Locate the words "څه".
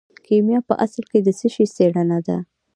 1.39-1.47